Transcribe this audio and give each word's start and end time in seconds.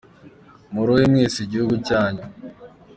Muruhe 0.73 1.03
mwese 1.11 1.37
igihugu 1.41 1.75
cyanyu 1.87 2.23